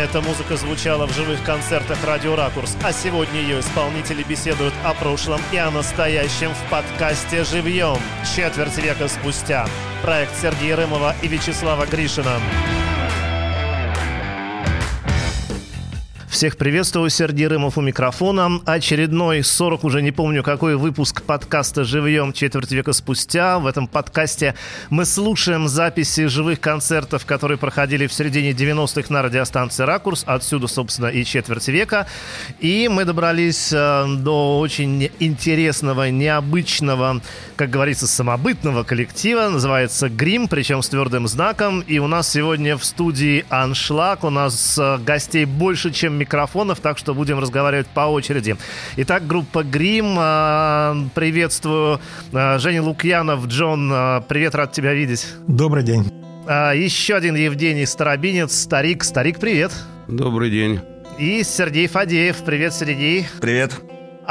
[0.00, 5.42] Эта музыка звучала в живых концертах «Радио Ракурс», а сегодня ее исполнители беседуют о прошлом
[5.52, 7.98] и о настоящем в подкасте «Живьем»
[8.34, 9.68] четверть века спустя.
[10.00, 12.40] Проект Сергея Рымова и Вячеслава Гришина.
[16.40, 18.62] Всех приветствую, Сергей Рымов у микрофона.
[18.64, 23.58] Очередной 40, уже не помню какой выпуск подкаста «Живьем» четверть века спустя.
[23.58, 24.54] В этом подкасте
[24.88, 30.24] мы слушаем записи живых концертов, которые проходили в середине 90-х на радиостанции «Ракурс».
[30.26, 32.06] Отсюда, собственно, и четверть века.
[32.58, 37.20] И мы добрались э, до очень интересного, необычного,
[37.56, 39.50] как говорится, самобытного коллектива.
[39.50, 41.80] Называется «Грим», причем с твердым знаком.
[41.80, 44.24] И у нас сегодня в студии «Аншлаг».
[44.24, 48.56] У нас э, гостей больше, чем микрофон микрофонов, так что будем разговаривать по очереди.
[48.96, 50.14] Итак, группа Грим.
[50.16, 52.00] А, приветствую.
[52.32, 55.26] А, Женя Лукьянов, Джон, а, привет, рад тебя видеть.
[55.48, 56.08] Добрый день.
[56.46, 59.04] Еще один Евгений Старобинец, Старик.
[59.04, 59.72] Старик, привет.
[60.08, 60.80] Добрый день.
[61.18, 62.38] И Сергей Фадеев.
[62.44, 63.26] Привет, Сергей.
[63.40, 63.72] Привет.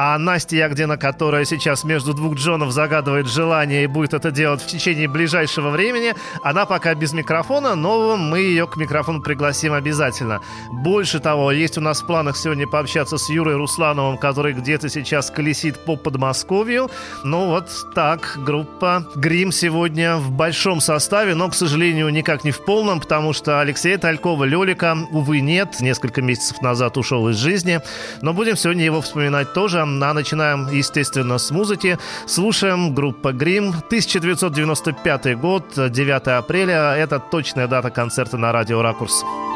[0.01, 4.65] А Настя Ягдина, которая сейчас между двух Джонов загадывает желание и будет это делать в
[4.65, 10.39] течение ближайшего времени, она пока без микрофона, но мы ее к микрофону пригласим обязательно.
[10.71, 15.29] Больше того, есть у нас в планах сегодня пообщаться с Юрой Руслановым, который где-то сейчас
[15.29, 16.89] колесит по Подмосковью.
[17.25, 22.63] Ну вот так, группа Грим сегодня в большом составе, но, к сожалению, никак не в
[22.63, 25.81] полном, потому что Алексея Талькова, Лелика, увы, нет.
[25.81, 27.81] Несколько месяцев назад ушел из жизни.
[28.21, 29.88] Но будем сегодня его вспоминать тоже.
[29.89, 31.97] А начинаем, естественно, с музыки.
[32.27, 33.69] Слушаем группа Грим.
[33.69, 36.93] 1995 год, 9 апреля.
[36.95, 39.23] Это точная дата концерта на радио «Ракурс».
[39.23, 39.48] дойдешь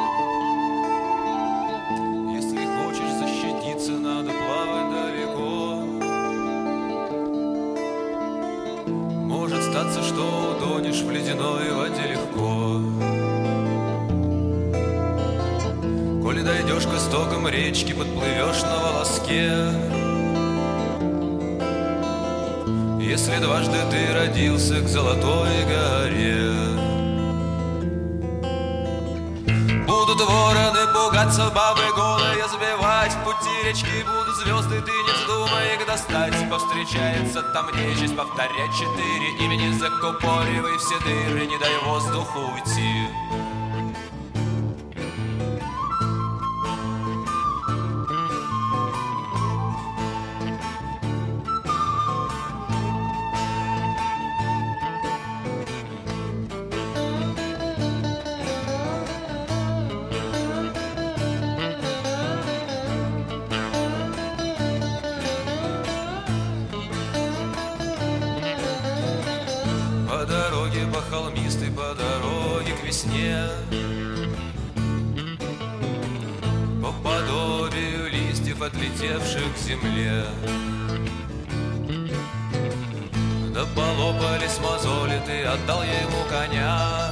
[85.66, 87.12] ты отдал ему коня.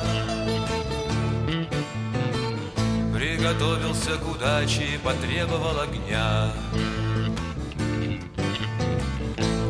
[3.13, 6.51] Приготовился к удаче и потребовал огня.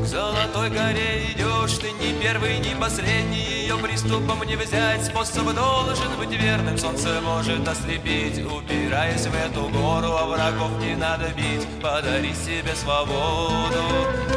[0.02, 5.06] К золотой горе идешь, ты не первый, не последний, ее приступом не взять.
[5.06, 11.30] Способ должен быть верным, солнце может ослепить, упираясь в эту гору, а врагов не надо
[11.30, 14.31] бить, подари себе свободу.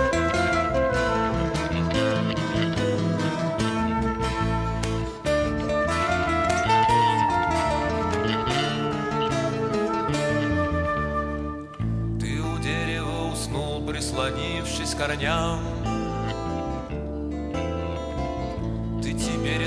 [14.95, 15.61] К корням,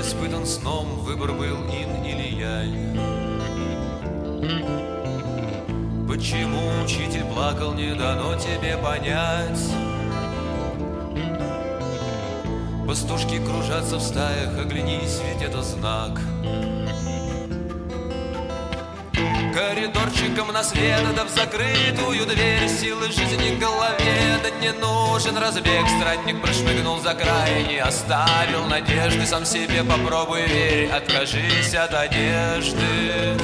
[0.00, 2.98] испытан сном, выбор был ин или янь.
[6.08, 9.60] Почему учитель плакал, не дано тебе понять?
[12.86, 16.18] Пастушки кружатся в стаях, оглянись, ведь это знак—
[19.58, 22.68] Коридорчиком на свет, да в закрытую дверь.
[22.68, 25.84] Силы жизни в голове, да не нужен разбег.
[25.98, 29.26] Странник прошмыгнул за край, не оставил надежды.
[29.26, 33.36] Сам себе попробуй верь, откажись от одежды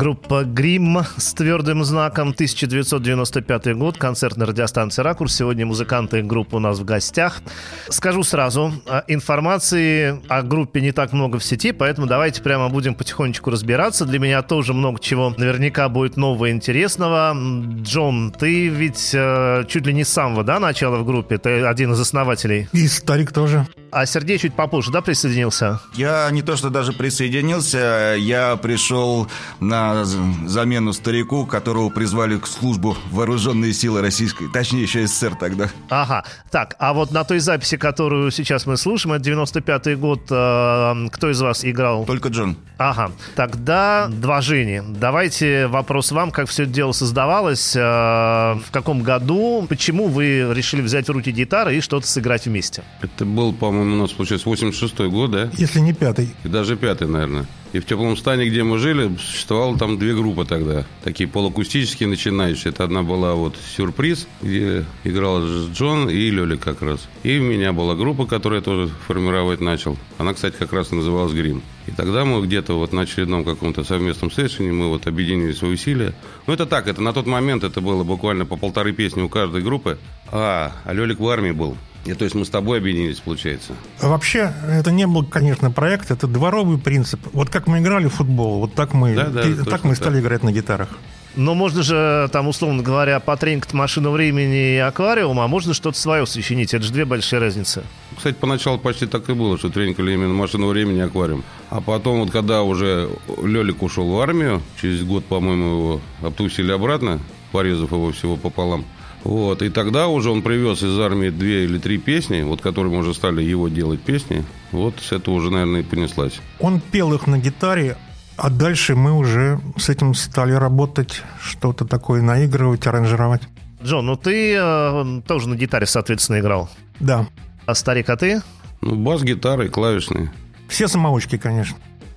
[0.00, 5.36] Группа «Грим» с твердым знаком 1995 год, концерт на радиостанции «Ракурс».
[5.36, 7.42] Сегодня музыканты группы у нас в гостях.
[7.90, 12.94] Скажу сразу, а, информации о группе не так много в сети, поэтому давайте прямо будем
[12.94, 14.06] потихонечку разбираться.
[14.06, 17.36] Для меня тоже много чего наверняка будет нового и интересного.
[17.82, 21.92] Джон, ты ведь э, чуть ли не с самого да, начала в группе, ты один
[21.92, 22.68] из основателей.
[22.72, 23.66] И старик тоже.
[23.92, 25.80] А Сергей чуть попозже, да, присоединился?
[25.94, 29.26] Я не то что даже присоединился, я пришел
[29.58, 35.70] на замену старику, которого призвали к службу вооруженные силы российской, точнее еще СССР тогда.
[35.88, 41.08] Ага, так, а вот на той записи, которую сейчас мы слушаем, это 95-й год, э,
[41.10, 42.04] кто из вас играл?
[42.04, 42.56] Только Джон.
[42.78, 44.80] Ага, тогда два Жени.
[44.86, 50.80] Давайте вопрос вам, как все это дело создавалось, э, в каком году, почему вы решили
[50.80, 52.82] взять в руки гитары и что-то сыграть вместе?
[53.02, 55.50] Это был, по-моему, у нас, получается, 86-й год, да?
[55.56, 56.30] Если не пятый.
[56.44, 57.46] И даже пятый, наверное.
[57.72, 60.84] И в теплом стане, где мы жили, существовало там две группы тогда.
[61.04, 62.72] Такие полуакустические начинающие.
[62.72, 67.08] Это одна была вот «Сюрприз», где играл Джон и Лёля как раз.
[67.22, 69.96] И у меня была группа, которую я тоже формировать начал.
[70.18, 71.62] Она, кстати, как раз называлась «Грим».
[71.86, 76.12] И тогда мы где-то вот на очередном каком-то совместном сессионе мы вот объединили свои усилия.
[76.46, 79.62] Ну, это так, это на тот момент это было буквально по полторы песни у каждой
[79.62, 79.98] группы.
[80.32, 81.76] А, а Лёлик в армии был.
[82.06, 83.74] И то есть мы с тобой объединились, получается.
[84.00, 87.20] Вообще, это не был, конечно, проект, это дворовый принцип.
[87.32, 89.94] Вот как мы играли в футбол, вот так мы, Да, да, и- точно так мы
[89.94, 90.22] стали так.
[90.22, 90.88] играть на гитарах.
[91.36, 96.26] Но можно же, там, условно говоря, потренькать машину времени и аквариум, а можно что-то свое
[96.26, 96.74] сочинить.
[96.74, 97.84] Это же две большие разницы.
[98.16, 101.44] Кстати, поначалу почти так и было, что тренькали именно машину времени и аквариум.
[101.68, 103.10] А потом, вот когда уже
[103.44, 107.20] Лелик ушел в армию, через год, по-моему, его обтусили обратно,
[107.52, 108.84] порезав его всего пополам.
[109.24, 113.00] Вот, и тогда уже он привез из армии две или три песни, вот которые мы
[113.00, 114.44] уже стали его делать песни.
[114.72, 116.40] Вот с этого уже, наверное, и понеслась.
[116.58, 117.96] Он пел их на гитаре,
[118.36, 123.42] а дальше мы уже с этим стали работать, что-то такое наигрывать, аранжировать.
[123.82, 126.70] Джон, ну ты э, тоже на гитаре, соответственно, играл.
[126.98, 127.26] Да.
[127.66, 128.42] А старик, а ты?
[128.80, 130.32] Ну, бас, гитара и клавишные.
[130.68, 131.76] Все самоучки, конечно.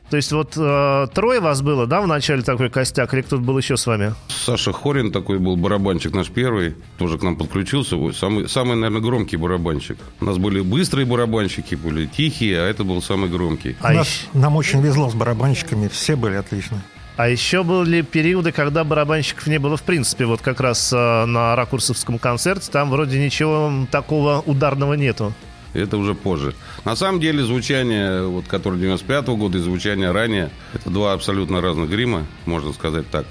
[0.09, 3.57] То есть вот э, трое вас было, да, в начале такой костяк, или кто-то был
[3.57, 4.13] еще с вами?
[4.27, 7.95] Саша Хорин такой был барабанщик наш первый, тоже к нам подключился.
[8.13, 9.97] Самый, самый, наверное, громкий барабанщик.
[10.21, 13.75] У нас были быстрые барабанщики, были тихие, а это был самый громкий.
[13.81, 16.81] А У нас- ещё- нам очень везло с барабанщиками, все были отличные.
[17.15, 20.25] А еще были периоды, когда барабанщиков не было в принципе.
[20.25, 25.33] Вот как раз э, на ракурсовском концерте там вроде ничего такого ударного нету.
[25.73, 26.53] Это уже позже.
[26.85, 31.89] На самом деле звучание, вот, которое 95 года, и звучание ранее, это два абсолютно разных
[31.89, 33.25] грима, можно сказать так.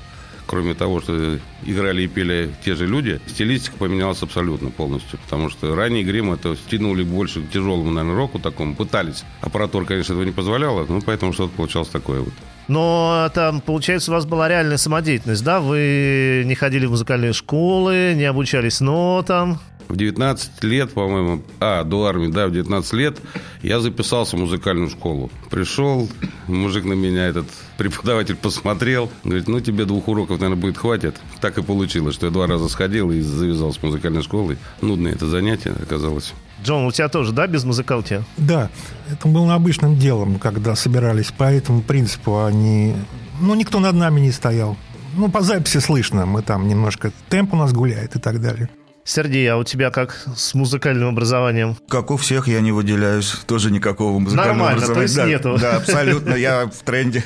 [0.46, 5.18] Кроме того, что играли и пели те же люди, стилистика поменялась абсолютно полностью.
[5.20, 8.74] Потому что ранний грим это стянули больше к тяжелому, наверное, року такому.
[8.74, 9.24] Пытались.
[9.40, 12.34] Аппаратура, конечно, этого не позволяла, но поэтому что-то получалось такое вот.
[12.68, 15.60] Но там, получается, у вас была реальная самодеятельность, да?
[15.60, 19.58] Вы не ходили в музыкальные школы, не обучались нотам.
[19.92, 23.18] В 19 лет, по-моему, а, до армии, да, в 19 лет
[23.60, 25.30] я записался в музыкальную школу.
[25.50, 26.08] Пришел,
[26.46, 27.44] мужик на меня, этот
[27.76, 31.16] преподаватель посмотрел, говорит, ну, тебе двух уроков, наверное, будет хватит.
[31.42, 34.56] Так и получилось, что я два раза сходил и завязал с музыкальной школой.
[34.80, 36.32] Нудное это занятие оказалось.
[36.64, 38.24] Джон, у тебя тоже, да, без музыкалки?
[38.38, 38.70] Да,
[39.10, 42.94] это было обычным делом, когда собирались по этому принципу, они...
[43.42, 44.78] Ну, никто над нами не стоял.
[45.14, 47.12] Ну, по записи слышно, мы там немножко...
[47.28, 48.70] Темп у нас гуляет и так далее.
[49.04, 51.76] Сергей, а у тебя как с музыкальным образованием?
[51.88, 53.32] Как у всех, я не выделяюсь.
[53.46, 55.02] Тоже никакого музыкального Нормально, то образования.
[55.02, 55.58] есть да, нету.
[55.60, 56.34] Да, абсолютно.
[56.34, 57.24] Я в тренде.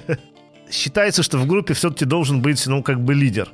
[0.70, 3.48] Считается, что в группе все-таки должен быть, ну, как бы лидер.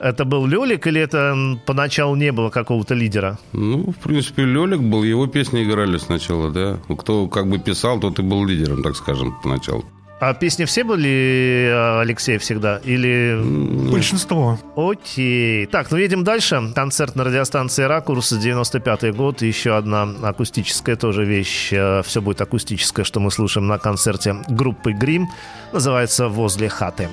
[0.00, 3.38] Это был Лёлик или это поначалу не было какого-то лидера?
[3.52, 6.78] Ну, в принципе, Лелик был, его песни играли сначала, да.
[6.98, 9.84] Кто как бы писал, тот и был лидером, так скажем, поначалу.
[10.26, 12.80] А песни все были э, Алексей всегда?
[12.82, 13.38] Или...
[13.92, 14.58] Большинство.
[14.74, 15.66] Окей.
[15.66, 16.72] Так, ну едем дальше.
[16.74, 19.42] Концерт на радиостанции «Ракурс», 95-й год.
[19.42, 21.68] Еще одна акустическая тоже вещь.
[22.04, 25.28] Все будет акустическое, что мы слушаем на концерте группы «Грим».
[25.72, 27.10] Называется «Возле хаты».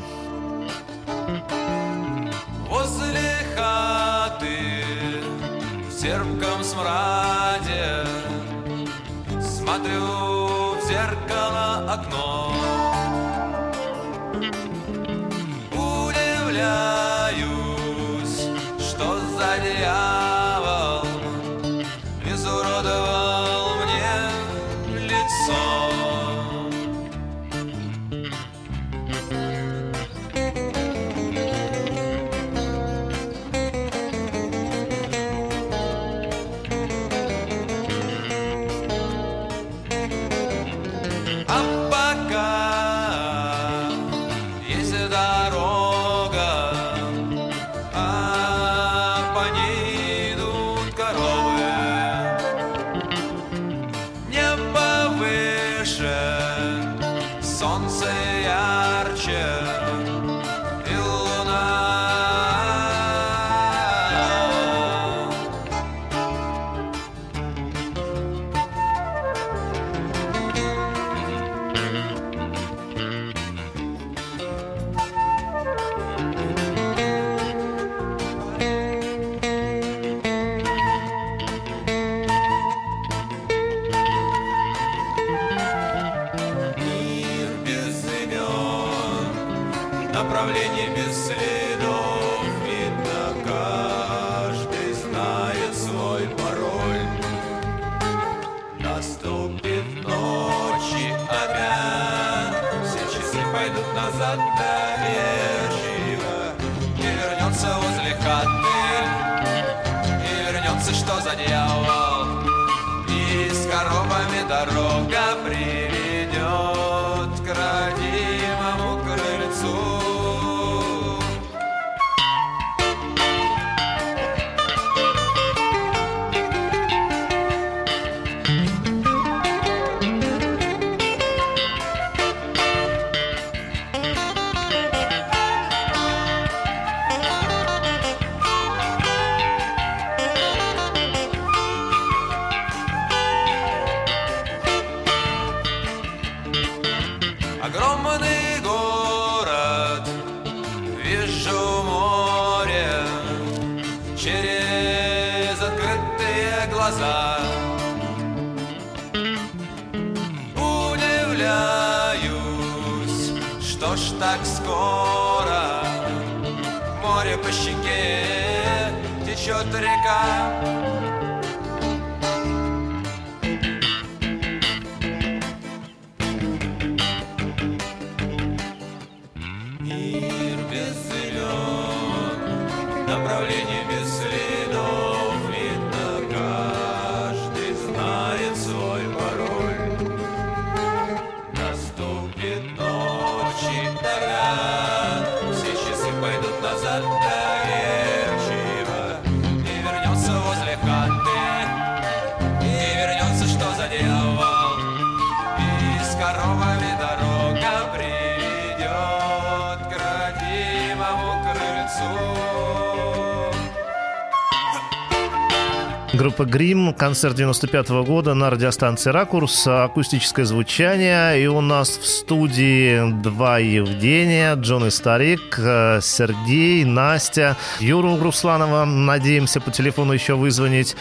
[216.32, 221.44] Группа Грим, концерт 95 года на радиостанции «Ракурс», акустическое звучание.
[221.44, 228.86] И у нас в студии два Евгения, Джон и Старик, э, Сергей, Настя, Юру Русланова,
[228.86, 230.96] надеемся по телефону еще вызвонить.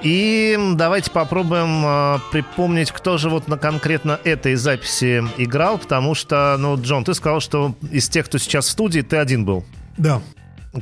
[0.00, 6.56] И давайте попробуем э, припомнить, кто же вот на конкретно этой записи играл, потому что,
[6.58, 9.62] ну, Джон, ты сказал, что из тех, кто сейчас в студии, ты один был.
[9.98, 10.22] Да.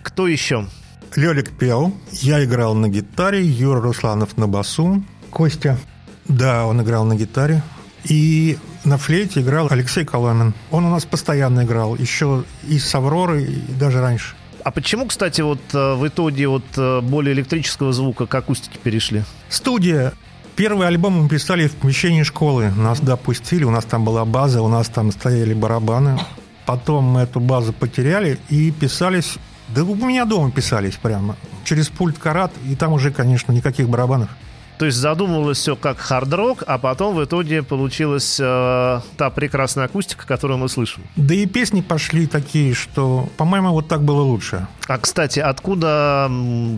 [0.05, 0.67] Кто еще?
[1.17, 5.79] Лелик пел, я играл на гитаре, Юра Русланов на басу, Костя,
[6.27, 7.63] да, он играл на гитаре,
[8.05, 10.55] и на флейте играл Алексей Коломин.
[10.71, 14.35] Он у нас постоянно играл, еще и с «Авророй», и даже раньше.
[14.65, 19.23] А почему, кстати, вот э, в итоге вот э, более электрического звука к акустике перешли?
[19.49, 20.13] Студия.
[20.57, 22.71] Первый альбом мы писали в помещении школы.
[22.77, 26.19] Нас допустили, у нас там была база, у нас там стояли барабаны.
[26.67, 29.37] Потом мы эту базу потеряли и писались...
[29.69, 31.37] Да у меня дома писались прямо.
[31.65, 34.31] Через пульт карат, и там уже, конечно, никаких барабанов.
[34.79, 40.25] То есть задумывалось все как хард-рок, а потом в итоге получилась э, та прекрасная акустика,
[40.25, 41.03] которую мы слышим.
[41.17, 44.69] Да и песни пошли такие, что, по-моему, вот так было лучше.
[44.87, 46.31] А, кстати, откуда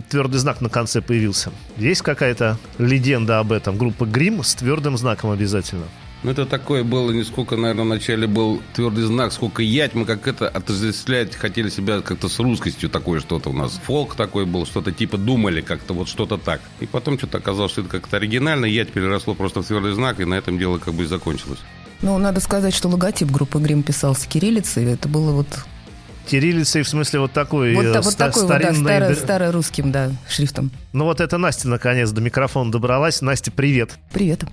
[0.09, 1.51] твердый знак на конце появился?
[1.77, 3.77] Есть какая-то легенда об этом?
[3.77, 5.85] Группа Грим с твердым знаком обязательно.
[6.23, 9.95] Ну, это такое было, не сколько, наверное, вначале был твердый знак, сколько ять.
[9.95, 13.79] Мы как это отождествлять хотели себя как-то с русскостью такое что-то у нас.
[13.85, 16.61] Фолк такой был, что-то типа думали как-то вот что-то так.
[16.79, 18.65] И потом что-то оказалось, что это как-то оригинально.
[18.65, 21.59] Ять переросло просто в твердый знак, и на этом дело как бы и закончилось.
[22.03, 24.85] Ну, надо сказать, что логотип группы Грим писался кириллицей.
[24.93, 25.47] Это было вот,
[26.29, 30.11] Кириллицей в смысле вот такой, вот, э, вот ста- такой вот, да, старо- старорусским, да,
[30.29, 30.69] шрифтом.
[30.93, 33.21] Ну вот это Настя наконец до микрофона добралась.
[33.21, 33.97] Настя, привет.
[34.13, 34.43] Привет.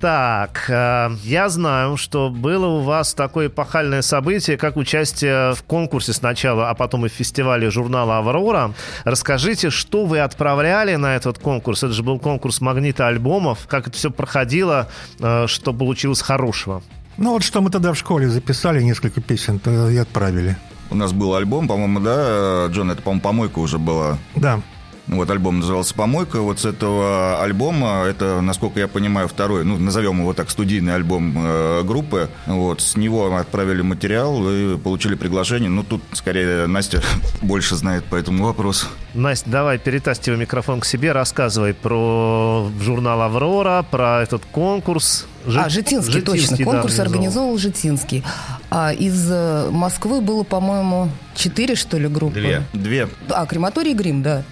[0.00, 6.12] Так, э, я знаю, что было у вас такое эпохальное событие, как участие в конкурсе
[6.12, 8.74] сначала, а потом и в фестивале журнала «Аврора».
[9.04, 11.82] Расскажите, что вы отправляли на этот конкурс?
[11.82, 13.60] Это же был конкурс магнита альбомов.
[13.68, 14.88] Как это все проходило,
[15.18, 16.82] э, что получилось хорошего?
[17.16, 20.58] Ну вот что мы тогда в школе записали, несколько песен, и отправили.
[20.90, 24.18] У нас был альбом, по-моему, да, Джон, это, по-моему, «Помойка» уже была.
[24.34, 24.60] Да.
[25.08, 26.40] Вот альбом назывался «Помойка».
[26.40, 31.32] Вот с этого альбома, это, насколько я понимаю, второй, ну, назовем его так, студийный альбом
[31.36, 32.28] э, группы.
[32.46, 35.70] Вот, с него мы отправили материал и получили приглашение.
[35.70, 37.02] Ну, тут, скорее, Настя
[37.42, 38.88] больше знает по этому вопросу.
[39.14, 45.26] Настя, давай перетаскивай микрофон к себе, рассказывай про журнал «Аврора», про этот конкурс.
[45.46, 46.56] Жи- А, Житинский, точно.
[46.56, 47.52] да, Конкурс организовал.
[47.52, 48.24] организовал Житинский.
[48.70, 52.34] А из э, Москвы было, по-моему, четыре, что ли, группы?
[52.40, 52.62] Две.
[52.72, 53.08] Две.
[53.30, 54.42] А, крематорий и грим, да.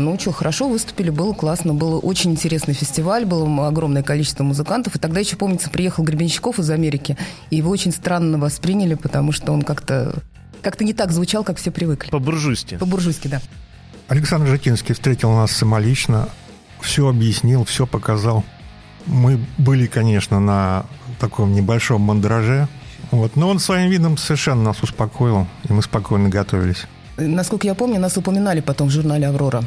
[0.00, 4.96] Ну что, хорошо выступили, было классно, был очень интересный фестиваль, было огромное количество музыкантов.
[4.96, 7.16] И тогда еще, помнится, приехал Гребенщиков из Америки,
[7.50, 10.22] и его очень странно восприняли, потому что он как-то
[10.62, 12.10] Как-то не так звучал, как все привыкли.
[12.10, 12.76] По-буржуйски.
[12.76, 13.40] По-буржуйски, да.
[14.08, 16.28] Александр Жакинский встретил нас самолично,
[16.80, 18.44] все объяснил, все показал.
[19.06, 20.84] Мы были, конечно, на
[21.18, 22.68] таком небольшом мандраже,
[23.10, 26.86] вот, но он своим видом совершенно нас успокоил, и мы спокойно готовились.
[27.16, 29.62] Насколько я помню, нас упоминали потом в журнале «Аврора».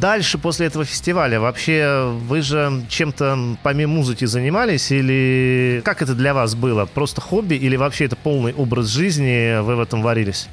[0.00, 4.92] Дальше, после этого фестиваля, вообще вы же чем-то помимо музыки занимались?
[4.92, 6.84] Или как это для вас было?
[6.84, 10.48] Просто хобби или вообще это полный образ жизни, вы в этом варились?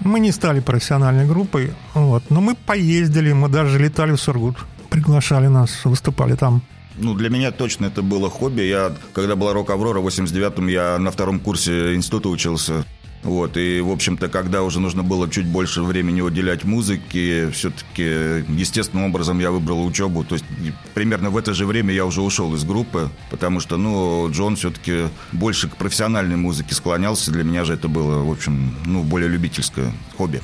[0.00, 4.56] Мы не стали профессиональной группой, вот, но мы поездили, мы даже летали в Сургут,
[4.90, 6.62] приглашали нас, выступали там.
[6.96, 8.62] Ну, для меня точно это было хобби.
[8.62, 12.84] Я, когда была «Рок-Аврора» в 89-м, я на втором курсе института учился.
[13.24, 19.06] Вот, и, в общем-то, когда уже нужно было чуть больше времени уделять музыке, все-таки естественным
[19.06, 20.24] образом я выбрал учебу.
[20.24, 20.44] То есть
[20.92, 25.08] примерно в это же время я уже ушел из группы, потому что, ну, Джон все-таки
[25.32, 27.32] больше к профессиональной музыке склонялся.
[27.32, 30.42] Для меня же это было, в общем, ну, более любительское хобби.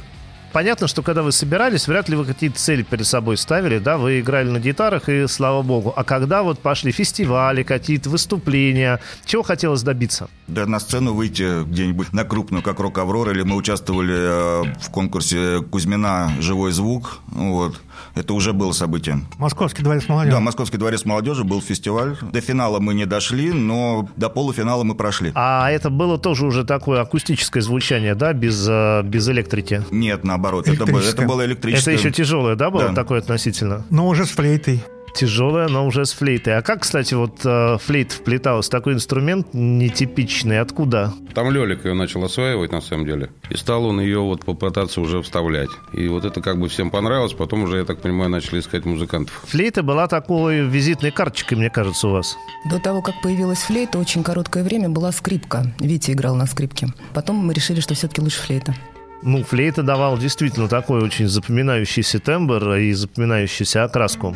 [0.53, 4.21] Понятно, что когда вы собирались, вряд ли вы какие-то цели перед собой ставили, да, вы
[4.21, 5.93] играли на гитарах, и слава богу.
[5.95, 10.29] А когда вот пошли фестивали, какие-то выступления, чего хотелось добиться?
[10.49, 14.91] Да, на сцену выйти где-нибудь на крупную, как «Рок Аврора», или мы участвовали э, в
[14.91, 17.77] конкурсе Кузьмина «Живой звук», вот.
[18.15, 19.27] Это уже было событием.
[19.39, 20.35] Московский дворец молодежи.
[20.37, 22.17] Да, Московский дворец молодежи был фестиваль.
[22.23, 25.33] До финала мы не дошли, но до полуфинала мы прошли.
[25.35, 29.83] А это было тоже уже такое акустическое звучание, да, без, э, без электрики?
[29.91, 31.95] Нет, наоборот, это было, это было электрическое.
[31.95, 32.95] Это еще тяжелое, да, было Да.
[32.95, 33.85] такое относительно?
[33.91, 34.83] Но уже с флейтой.
[35.15, 36.57] Тяжелая, но уже с флейтой.
[36.57, 38.69] А как, кстати, вот э, флейт вплеталась?
[38.69, 40.61] Такой инструмент нетипичный.
[40.61, 41.13] Откуда?
[41.35, 43.31] Там Лелик ее начал осваивать, на самом деле.
[43.51, 45.71] И стал он ее вот попытаться уже вставлять.
[45.93, 47.33] И вот это как бы всем понравилось.
[47.33, 49.45] Потом уже, я так понимаю, начали искать музыкантов.
[49.49, 52.37] Флейта была такой визитной карточкой, мне кажется, у вас.
[52.71, 55.75] До того, как появилась флейта, очень короткое время была скрипка.
[55.81, 56.89] Витя играл на скрипке.
[57.15, 58.75] Потом мы решили, что все-таки лучше флейта.
[59.23, 64.35] Ну, флейта давал действительно такой очень запоминающийся тембр и запоминающуюся окраску.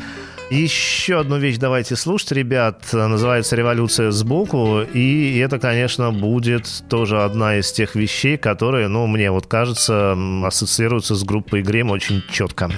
[0.51, 2.85] Еще одну вещь давайте слушать, ребят.
[2.93, 4.83] Называется «Революция сбоку».
[4.83, 11.15] И это, конечно, будет тоже одна из тех вещей, которые, ну, мне вот кажется, ассоциируются
[11.15, 12.71] с группой Грим очень четко.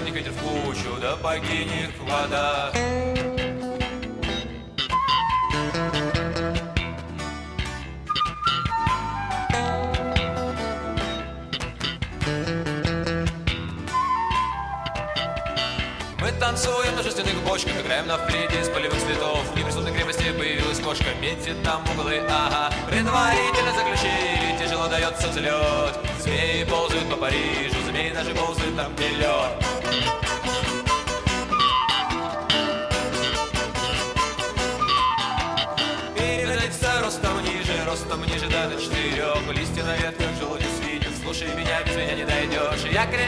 [0.00, 2.72] Мне ветер в кучу, да погинет вода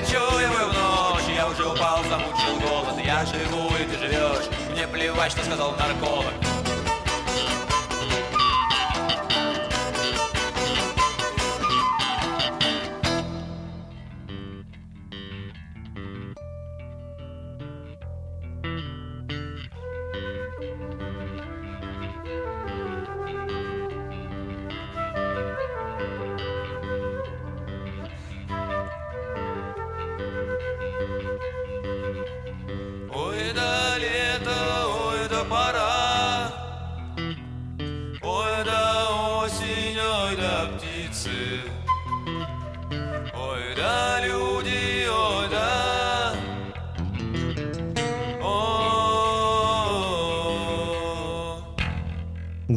[0.03, 1.35] кричу его в ночь.
[1.35, 2.95] Я уже упал, замучил голод.
[3.05, 4.47] Я живу, и ты живешь.
[4.71, 6.52] Мне плевать, что сказал нарколог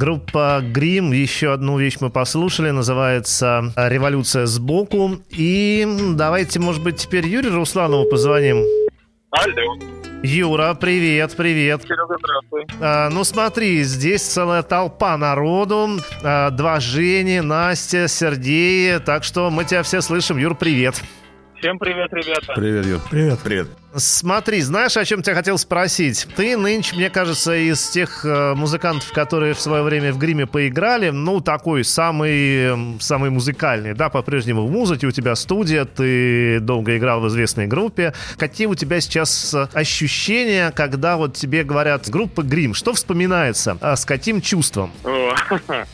[0.05, 5.17] Группа Грим, еще одну вещь мы послушали, называется «Революция сбоку».
[5.31, 8.63] И давайте, может быть, теперь Юрию Русланову позвоним.
[9.31, 9.79] Алло,
[10.21, 11.81] Юра, привет, привет.
[11.81, 12.67] Серега, здравствуй.
[12.79, 19.65] А, ну смотри, здесь целая толпа народу, а, два Жени, Настя, Сергей, так что мы
[19.65, 20.37] тебя все слышим.
[20.37, 21.01] Юр, привет.
[21.59, 22.53] Всем привет, ребята.
[22.53, 23.01] Привет, Юр.
[23.09, 23.39] Привет.
[23.43, 23.67] Привет.
[23.95, 26.27] Смотри, знаешь, о чем тебя хотел спросить?
[26.35, 31.11] Ты нынче, мне кажется, из тех э, музыкантов, которые в свое время в гриме поиграли,
[31.11, 37.21] ну, такой самый, самый музыкальный, да, по-прежнему в музыке, у тебя студия, ты долго играл
[37.21, 38.13] в известной группе.
[38.37, 42.73] Какие у тебя сейчас э, ощущения, когда вот тебе говорят группа грим?
[42.73, 43.77] Что вспоминается?
[43.79, 44.91] А с каким чувством?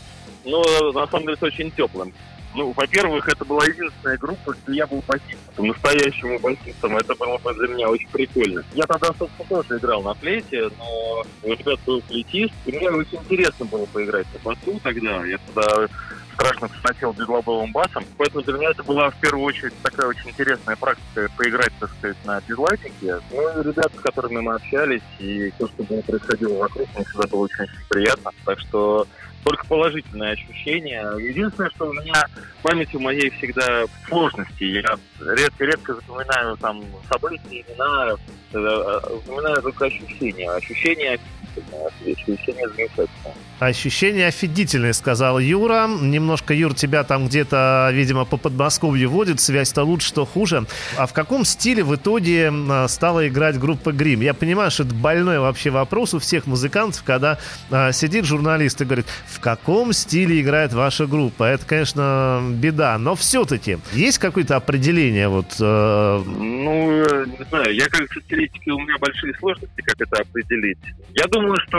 [0.43, 2.11] Ну, на самом деле, с очень теплым.
[2.53, 6.97] Ну, во-первых, это была единственная группа, где я был басистом, настоящим басистом.
[6.97, 8.63] Это было бы для меня очень прикольно.
[8.73, 13.19] Я тогда, собственно, тоже играл на флейте, но у ребят был флейтист, и мне очень
[13.19, 15.25] интересно было поиграть на басу тогда.
[15.25, 15.87] Я тогда
[16.33, 18.03] страшно фанател безлобовым басом.
[18.17, 22.17] Поэтому для меня это была в первую очередь такая очень интересная практика поиграть, так сказать,
[22.25, 23.19] на безлайтинге.
[23.31, 27.27] Ну и ребята, с которыми мы общались, и то, что было происходило вокруг, мне всегда
[27.27, 28.31] было очень-очень приятно.
[28.45, 29.07] Так что
[29.43, 31.03] только положительные ощущения.
[31.17, 32.25] Единственное, что у меня
[32.59, 34.63] в памяти моей всегда сложности.
[34.63, 38.15] Я редко-редко запоминаю там события, имена, э,
[38.53, 40.49] э, запоминаю только ощущения.
[40.51, 41.19] Ощущения
[41.57, 43.35] офигительные, ощущения замечательные.
[43.59, 45.87] Ощущение офигительное, сказал Юра.
[45.87, 49.39] Немножко, Юр, тебя там где-то, видимо, по Подмосковью водит.
[49.39, 50.65] Связь-то лучше, что хуже.
[50.97, 54.21] А в каком стиле в итоге м, стала играть группа Грим?
[54.21, 57.37] Я понимаю, что это больной вообще вопрос у всех музыкантов, когда
[57.69, 61.43] а, сидит журналист и говорит, в каком стиле играет ваша группа?
[61.43, 62.97] Это, конечно, беда.
[62.97, 65.27] Но все-таки есть какое-то определение?
[65.27, 70.01] Вот, э, Ну, э, не знаю, я как со стилистикой, у меня большие сложности, как
[70.01, 70.79] это определить.
[71.13, 71.77] Я думаю, что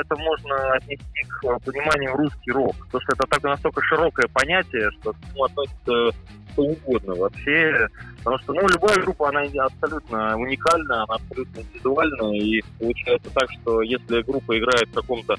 [0.00, 4.90] это можно отнести к э, пониманию русский рок, потому что это так настолько широкое понятие,
[5.00, 6.18] что к нему относится
[6.54, 7.88] что угодно вообще.
[8.24, 13.82] Потому что, ну, любая группа, она абсолютно уникальна, она абсолютно индивидуальна, и получается так, что
[13.82, 15.36] если группа играет в каком-то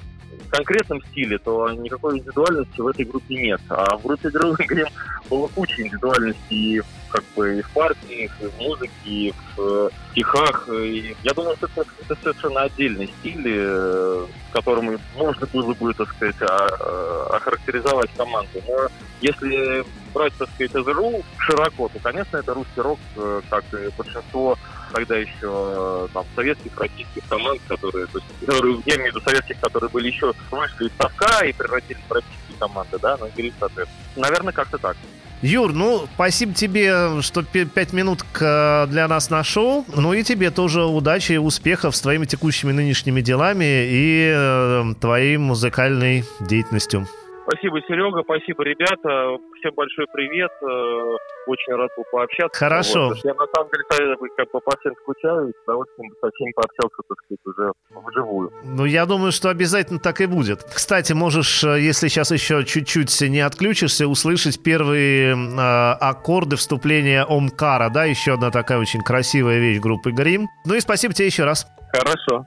[0.50, 3.60] конкретном стиле, то никакой индивидуальности в этой группе нет.
[3.68, 4.86] А в группе Грим Грим
[5.28, 9.90] было куча индивидуальности и как бы и в партиях, и в музыке, и в э,
[10.12, 10.68] стихах.
[10.72, 16.08] И я думаю, что это, это совершенно отдельный стиль, э, которым можно было бы, так
[16.14, 18.60] сказать, а- а- охарактеризовать команду.
[18.68, 18.88] Но
[19.20, 23.88] если брать, так сказать, a rule широко, то, конечно, это русский рок, э, как и
[23.96, 24.58] большинство
[24.92, 29.24] тогда еще э, там советских, российских команд, которые, то есть, которые, я имею в виду
[29.24, 33.52] советских, которые были еще вышли из совка и превратились в российские команды, да, ну, и
[33.58, 34.00] соответственно.
[34.16, 34.96] Наверное, как-то так.
[35.42, 39.84] Юр, ну, спасибо тебе, что пять минут к- для нас нашел.
[39.94, 45.36] Ну и тебе тоже удачи и успехов с твоими текущими нынешними делами и э, твоей
[45.36, 47.06] музыкальной деятельностью.
[47.48, 49.38] Спасибо, Серега, спасибо, ребята.
[49.60, 50.50] Всем большой привет.
[50.62, 52.58] э, Очень рад был пообщаться.
[52.58, 53.08] Хорошо.
[53.08, 53.18] Вот.
[53.24, 56.96] Я на самом деле как бы по всем скучаю и с удовольствием со всеми пообщался,
[57.08, 57.72] так сказать, уже
[58.08, 58.52] вживую.
[58.64, 60.64] Ну, я думаю, что обязательно так и будет.
[60.64, 67.90] Кстати, можешь, э, если сейчас еще чуть-чуть не отключишься, услышать первые э, аккорды вступления Омкара,
[67.90, 70.48] да, еще одна такая очень красивая вещь группы Грим.
[70.64, 71.66] Ну и спасибо тебе еще раз.
[71.92, 72.44] Хорошо.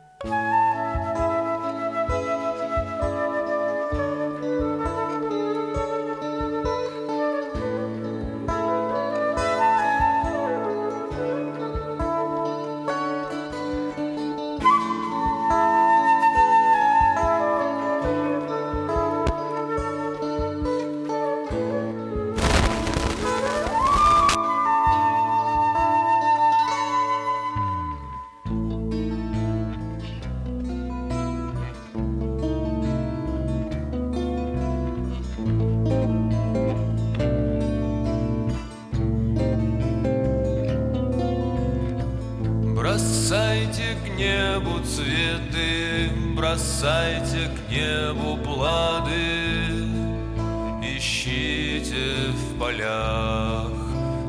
[52.59, 53.71] Полях.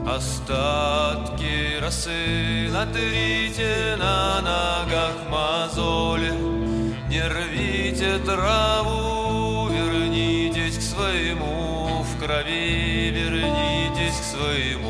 [0.06, 6.32] Остатки росы, натрите на ногах мозоли,
[7.08, 14.89] не рвите траву, вернитесь к своему в крови, вернитесь к своему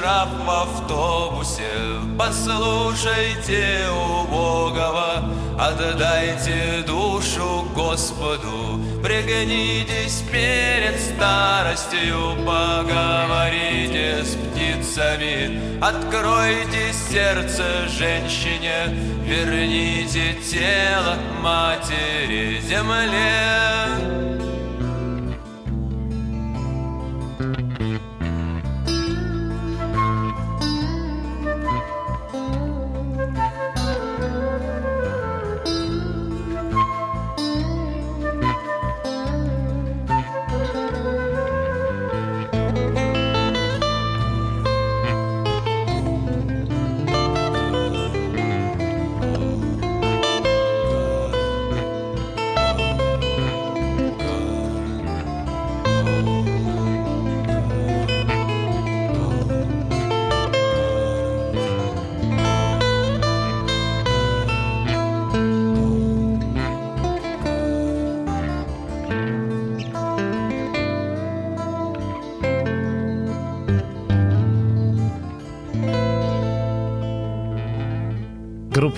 [0.00, 1.62] штраф в автобусе,
[2.18, 20.34] послушайте убогого, отдайте душу Господу, пригнитесь перед старостью, поговорите с птицами, откройте сердце женщине, верните
[20.50, 24.19] тело матери земле.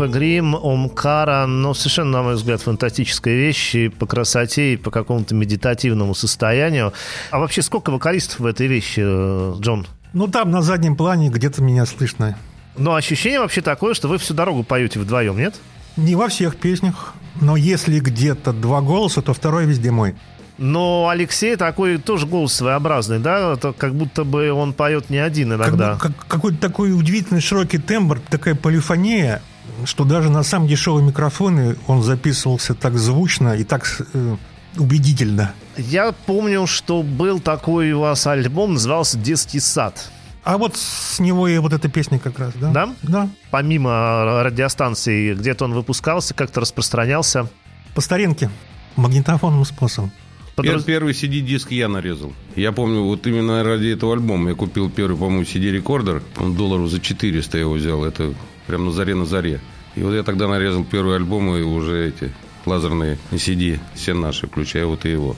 [0.03, 4.91] Группа Грим, Омкара, ну, совершенно, на мой взгляд, фантастическая вещь и по красоте, и по
[4.91, 6.93] какому-то медитативному состоянию.
[7.31, 9.87] А вообще, сколько вокалистов в этой вещи, э, Джон?
[10.13, 12.37] Ну, там на заднем плане где-то меня слышно.
[12.77, 15.55] Но ощущение вообще такое, что вы всю дорогу поете вдвоем, нет?
[15.97, 20.17] Не во всех песнях, но если где-то два голоса, то второй везде мой.
[20.59, 23.53] Но Алексей такой тоже голос своеобразный, да?
[23.53, 25.93] Это как будто бы он поет не один иногда.
[25.93, 29.43] Как, как, какой-то такой удивительный широкий тембр, такая полифония,
[29.87, 34.37] что даже на самом дешевые микрофоны он записывался так звучно и так э,
[34.77, 35.55] убедительно.
[35.77, 40.11] Я помню, что был такой у вас альбом, назывался «Детский сад».
[40.45, 42.73] А вот с него и вот эта песня как раз, да?
[42.73, 42.95] Да?
[43.03, 43.29] Да.
[43.51, 47.49] Помимо радиостанции, где-то он выпускался, как-то распространялся.
[47.95, 48.51] По старинке,
[48.97, 50.11] магнитофонным способом.
[50.57, 52.33] Пер, первый CD-диск я нарезал.
[52.57, 56.23] Я помню, вот именно ради этого альбома я купил первый, по-моему, CD-рекордер.
[56.39, 58.05] Он долларов за 400 я его взял.
[58.05, 58.35] Это
[58.67, 59.61] прям на заре на заре.
[59.95, 62.33] И вот я тогда нарезал первый альбом и уже эти
[62.65, 65.37] лазерные CD, все наши, включая вот и его.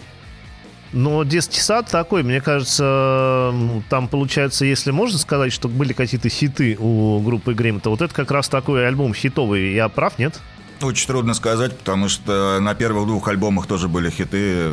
[0.93, 3.53] Но детский сад такой, мне кажется,
[3.91, 8.15] там получается, если можно сказать, что были какие-то хиты у группы Грим, то вот это
[8.15, 9.75] как раз такой альбом хитовый.
[9.75, 10.41] Я прав, нет?
[10.81, 14.71] Очень трудно сказать, потому что на первых двух альбомах тоже были хиты.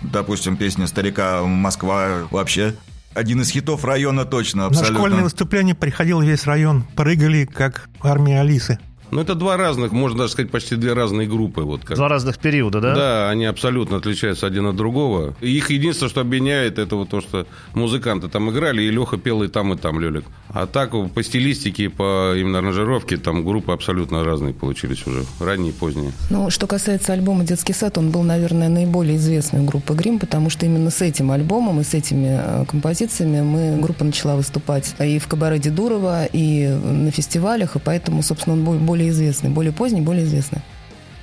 [0.00, 2.76] Допустим, песня «Старика Москва» вообще
[3.14, 4.92] один из хитов района точно, абсолютно.
[4.92, 6.84] На школьное выступление приходил весь район.
[6.94, 8.78] Прыгали, как армия Алисы.
[9.12, 11.60] Ну, это два разных, можно даже сказать, почти две разные группы.
[11.60, 11.98] Вот как.
[11.98, 12.94] Два разных периода, да?
[12.94, 15.34] Да, они абсолютно отличаются один от другого.
[15.42, 19.48] Их единственное, что объединяет, это вот то, что музыканты там играли, и Леха пел и
[19.48, 20.24] там, и там, Лелик.
[20.54, 25.74] А так, по стилистике, по именно аранжировке, там группы абсолютно разные получились уже, ранние и
[25.74, 26.12] поздние.
[26.30, 30.66] Ну, что касается альбома «Детский сад», он был, наверное, наиболее известной группой «Грим», потому что
[30.66, 35.26] именно с этим альбомом и с этими э, композициями мы, группа начала выступать и в
[35.26, 40.60] Кабаре Дедурова, и на фестивалях, и поэтому, собственно, он более известный, более поздний, более известный.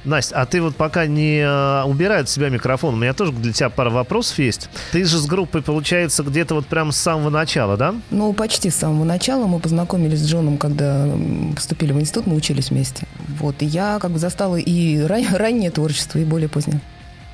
[0.05, 3.51] Настя, а ты вот пока не э, убирай от себя микрофон, у меня тоже для
[3.51, 4.69] тебя пара вопросов есть.
[4.91, 7.95] Ты же с группой, получается, где-то вот прям с самого начала, да?
[8.09, 9.45] Ну, почти с самого начала.
[9.45, 11.07] Мы познакомились с Джоном, когда
[11.55, 13.05] поступили в институт, мы учились вместе.
[13.39, 16.81] Вот, и я как бы застала и ран- раннее творчество, и более позднее.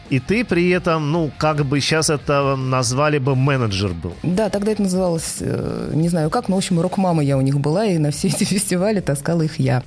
[0.09, 4.13] И ты при этом, ну, как бы сейчас это назвали бы менеджер был.
[4.21, 7.59] Да, тогда это называлось, э, не знаю как, но, в общем, рок-мама я у них
[7.59, 9.83] была, и на все эти фестивали таскала их я.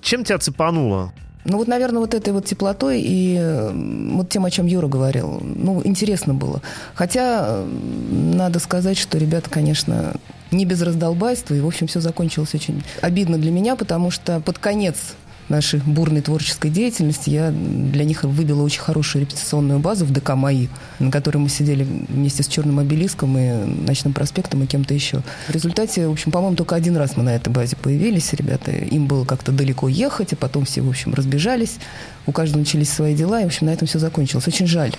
[0.00, 1.12] Чем тебя цепануло?
[1.44, 3.70] Ну вот, наверное, вот этой вот теплотой и
[4.12, 5.40] вот тем, о чем Юра говорил.
[5.42, 6.60] Ну, интересно было.
[6.94, 7.64] Хотя,
[8.10, 10.14] надо сказать, что ребята, конечно,
[10.50, 14.58] не без раздолбайства, и, в общем, все закончилось очень обидно для меня, потому что под
[14.58, 15.14] конец
[15.50, 20.68] нашей бурной творческой деятельности я для них выбила очень хорошую репетиционную базу в ДК МАИ,
[20.98, 23.50] на которой мы сидели вместе с Черным обелиском и
[23.86, 25.22] Ночным проспектом и кем-то еще.
[25.48, 28.70] В результате, в общем, по-моему, только один раз мы на этой базе появились, ребята.
[28.70, 31.78] Им было как-то далеко ехать, а потом все, в общем, разбежались.
[32.26, 34.46] У каждого начались свои дела, и, в общем, на этом все закончилось.
[34.46, 34.94] Очень жаль.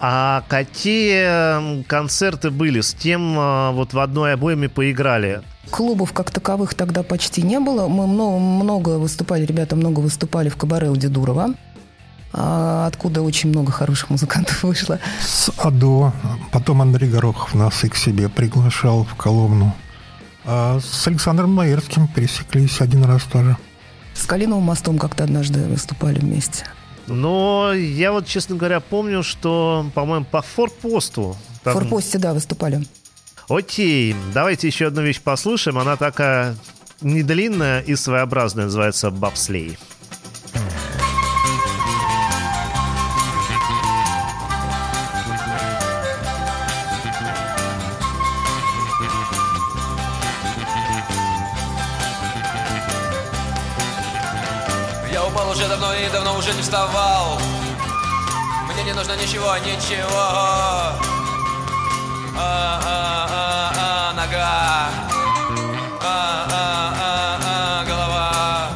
[0.00, 2.80] А какие концерты были?
[2.80, 5.42] С кем а, вот в одной обойме поиграли?
[5.70, 7.88] Клубов как таковых тогда почти не было.
[7.88, 11.54] Мы много, много выступали, ребята много выступали в кабаре у Дедурова,
[12.32, 14.98] а, откуда очень много хороших музыкантов вышло.
[15.20, 16.12] С АДО.
[16.52, 19.74] Потом Андрей Горохов нас и к себе приглашал в Коломну.
[20.44, 23.56] А с Александром Маерским пересеклись один раз тоже.
[24.14, 26.64] С Калиновым мостом как-то однажды выступали вместе.
[27.06, 31.36] Но я вот, честно говоря, помню, что, по-моему, по форпосту...
[31.64, 32.84] В форпосте, да, выступали.
[33.48, 35.78] Окей, давайте еще одну вещь послушаем.
[35.78, 36.56] Она такая
[37.00, 39.78] недлинная и своеобразная, называется «Бобслей».
[56.64, 57.38] Вставал.
[58.72, 60.08] Мне не нужно ничего, ничего.
[62.36, 64.88] А, а, а, а, Нога.
[66.00, 68.70] А, а, а, а, Голова.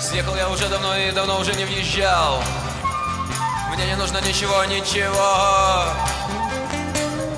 [0.00, 2.40] Съехал я уже давно и давно уже не въезжал
[3.78, 5.14] Мне не нужно ничего, ничего.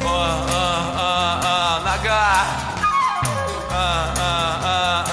[0.02, 2.28] О, а, а, а, Нога.
[3.70, 4.24] А, а,
[4.64, 5.09] а,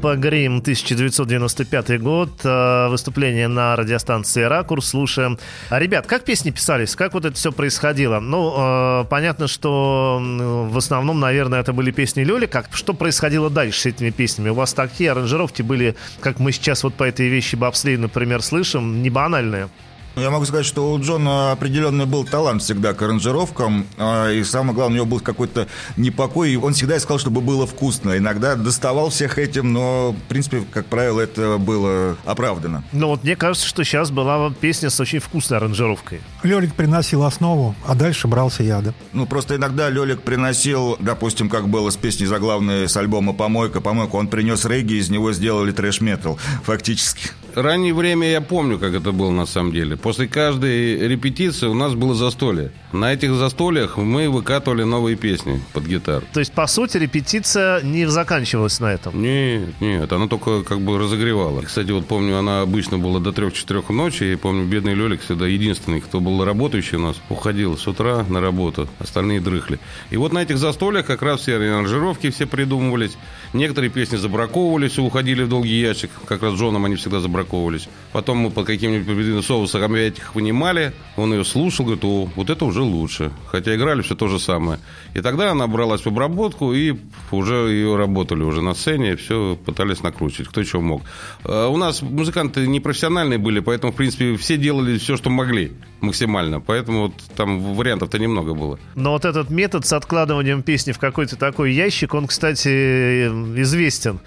[0.00, 5.38] Группа Грим, 1995 год, э, выступление на радиостанции «Ракурс», слушаем.
[5.68, 6.96] А, ребят, как песни писались?
[6.96, 8.18] Как вот это все происходило?
[8.18, 12.46] Ну, э, понятно, что в основном, наверное, это были песни Лёли.
[12.46, 14.48] Как, что происходило дальше с этими песнями?
[14.48, 19.02] У вас такие аранжировки были, как мы сейчас вот по этой вещи Бобслей, например, слышим,
[19.02, 19.68] не банальные.
[20.16, 24.42] Ну, Я могу сказать, что у Джона определенный был талант всегда к аранжировкам, а, и
[24.42, 28.16] самое главное, у него был какой-то непокой, и он всегда искал, чтобы было вкусно.
[28.16, 32.82] Иногда доставал всех этим, но, в принципе, как правило, это было оправдано.
[32.92, 36.20] Но вот мне кажется, что сейчас была песня с очень вкусной аранжировкой.
[36.42, 38.92] Лёлик приносил основу, а дальше брался я, да.
[39.12, 44.16] Ну, просто иногда Лёлик приносил, допустим, как было с песней заглавной с альбома «Помойка», «Помойка»,
[44.16, 47.30] он принес регги, из него сделали трэш-метал, фактически.
[47.54, 49.96] Раннее время я помню, как это было на самом деле.
[49.96, 52.72] После каждой репетиции у нас было застолье.
[52.92, 56.24] На этих застольях мы выкатывали новые песни под гитару.
[56.32, 59.20] То есть, по сути, репетиция не заканчивалась на этом.
[59.20, 61.62] Нет, нет, она только как бы разогревала.
[61.62, 66.00] Кстати, вот помню, она обычно была до 3-4 ночи, и помню, бедный Лёлик всегда единственный,
[66.00, 69.78] кто был работающий у нас, уходил с утра на работу, остальные дрыхли.
[70.10, 73.16] И вот на этих застольях как раз все аранжировки все придумывались.
[73.52, 76.10] Некоторые песни забраковывались и уходили в долгий ящик.
[76.26, 77.20] Как раз Джоном они всегда
[77.50, 77.88] забраковывались.
[78.12, 80.92] Потом мы под каким-нибудь соусом опять их вынимали.
[81.16, 83.30] Он ее слушал, говорит, о, вот это уже лучше.
[83.46, 84.78] Хотя играли все то же самое.
[85.14, 86.96] И тогда она бралась в обработку, и
[87.30, 91.02] уже ее работали уже на сцене, все пытались накручивать, кто что мог.
[91.44, 95.72] А У нас музыканты не профессиональные были, поэтому, в принципе, все делали все, что могли
[96.00, 96.60] максимально.
[96.60, 98.78] Поэтому вот там вариантов-то немного было.
[98.94, 103.28] Но вот этот метод с откладыванием песни в какой-то такой ящик, он, кстати,
[103.62, 104.20] известен.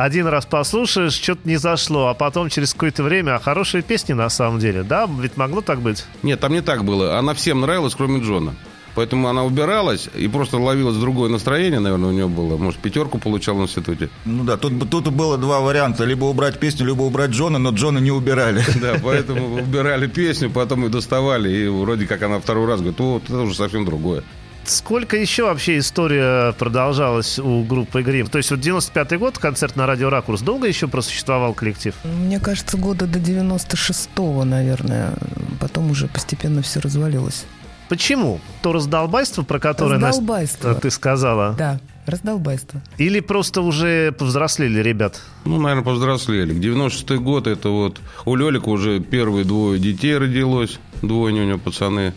[0.00, 4.30] Один раз послушаешь, что-то не зашло, а потом через какое-то время, а хорошие песни на
[4.30, 5.06] самом деле, да?
[5.06, 6.06] Ведь могло так быть?
[6.22, 7.18] Нет, там не так было.
[7.18, 8.54] Она всем нравилась, кроме Джона.
[8.94, 12.56] Поэтому она убиралась и просто ловилось другое настроение, наверное, у нее было.
[12.56, 14.08] Может, пятерку получал в институте.
[14.24, 16.04] Ну да, тут, тут было два варианта.
[16.06, 18.64] Либо убрать песню, либо убрать Джона, но Джона не убирали.
[18.80, 23.20] Да, поэтому убирали песню, потом ее доставали, и вроде как она второй раз говорит, о,
[23.22, 24.24] это уже совсем другое.
[24.64, 28.28] Сколько еще вообще история продолжалась у группы Грим?
[28.28, 31.94] То есть вот 95-й год, концерт на радио «Ракурс», долго еще просуществовал коллектив?
[32.04, 35.14] Мне кажется, года до 96-го, наверное.
[35.60, 37.44] Потом уже постепенно все развалилось.
[37.88, 38.40] Почему?
[38.62, 40.74] То раздолбайство, про которое Настя, Раздолбайство.
[40.76, 41.54] ты сказала?
[41.58, 42.80] Да, раздолбайство.
[42.98, 45.20] Или просто уже повзрослели ребят?
[45.44, 46.54] Ну, наверное, повзрослели.
[46.54, 52.12] 96-й год, это вот у Лелика уже первые двое детей родилось, двойня у него пацаны.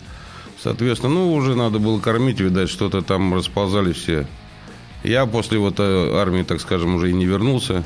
[0.64, 4.26] Соответственно, ну, уже надо было кормить, видать, что-то там расползались все.
[5.04, 7.84] Я после вот э, армии, так скажем, уже и не вернулся.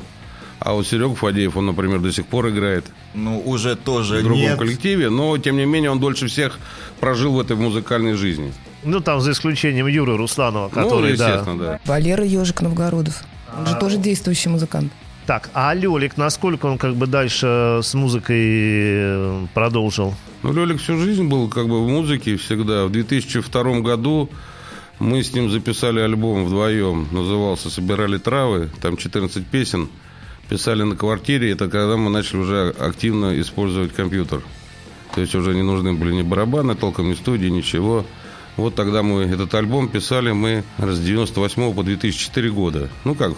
[0.60, 4.40] А вот Серега Фадеев, он, например, до сих пор играет Ну, уже тоже в другом
[4.40, 4.58] нет.
[4.58, 6.58] коллективе, но, тем не менее, он дольше всех
[7.00, 8.52] прожил в этой музыкальной жизни.
[8.84, 11.28] Ну, там, за исключением Юры Русланова, который, ну, да.
[11.28, 11.80] естественно, да.
[11.84, 13.22] Валера Ежик Новгородов.
[13.58, 14.92] Он же тоже действующий музыкант.
[15.28, 20.14] Так, а Лёлик, насколько он как бы дальше с музыкой э, продолжил?
[20.42, 22.86] Ну, Лёлик всю жизнь был как бы в музыке всегда.
[22.86, 24.30] В 2002 году
[24.98, 27.08] мы с ним записали альбом вдвоем.
[27.10, 28.70] Назывался «Собирали травы».
[28.80, 29.90] Там 14 песен.
[30.48, 31.50] Писали на квартире.
[31.50, 34.40] Это когда мы начали уже активно использовать компьютер.
[35.14, 38.06] То есть уже не нужны были ни барабаны, толком ни студии, ничего.
[38.56, 42.88] Вот тогда мы этот альбом писали мы с 98 по 2004 года.
[43.04, 43.34] Ну как,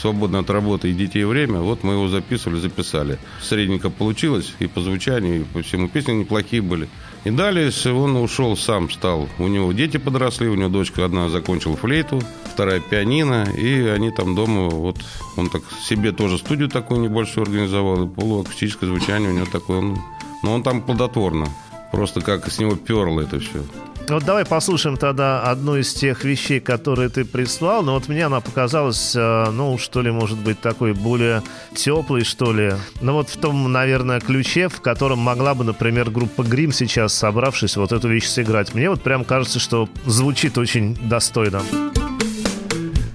[0.00, 3.18] свободно от работы и детей время, вот мы его записывали, записали.
[3.42, 5.88] Средненько получилось и по звучанию, и по всему.
[5.88, 6.88] Песни неплохие были.
[7.24, 9.28] И далее он ушел сам, стал.
[9.38, 12.22] У него дети подросли, у него дочка одна закончила флейту,
[12.52, 14.98] вторая пианино, и они там дома, вот
[15.36, 19.78] он так себе тоже студию такую небольшую организовал, и полуакустическое звучание у него такое.
[19.78, 19.98] Он,
[20.42, 21.48] но он там плодотворно.
[21.90, 23.64] Просто как с него перло это все.
[24.08, 27.82] Вот давай послушаем тогда одну из тех вещей, которые ты прислал.
[27.82, 31.42] Но вот мне она показалась, э, ну, что ли, может быть, такой более
[31.74, 32.72] теплой, что ли.
[33.02, 37.76] Ну, вот в том, наверное, ключе, в котором могла бы, например, группа Грим сейчас, собравшись,
[37.76, 38.74] вот эту вещь сыграть.
[38.74, 41.62] Мне вот прям кажется, что звучит очень достойно.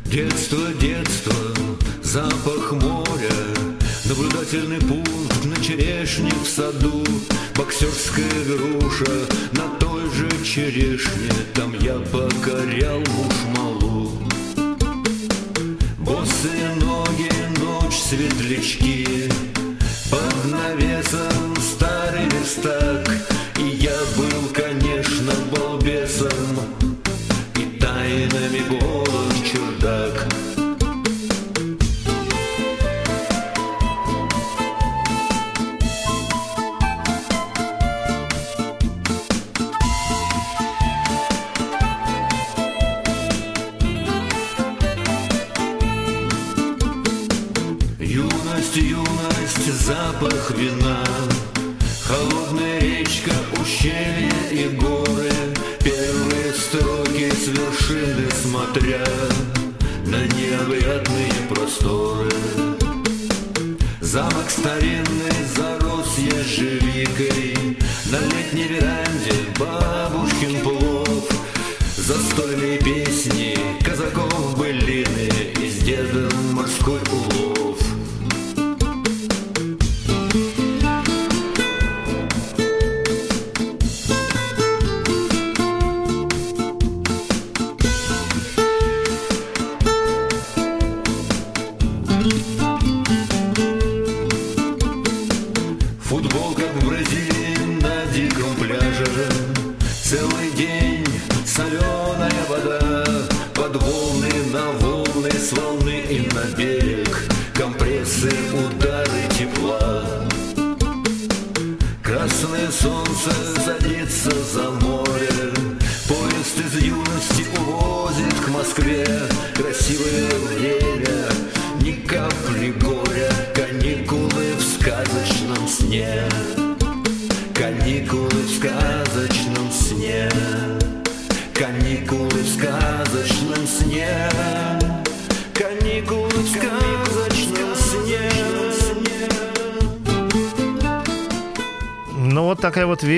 [0.05, 1.33] Детство, детство,
[2.03, 3.33] запах моря,
[4.05, 7.03] наблюдательный пункт на черешне в саду,
[7.55, 14.11] боксерская груша на той же черешне, там я покорял мушмалу.
[15.99, 19.29] Босые ноги, ночь, светлячки,
[20.09, 23.12] под навесом старый верстак,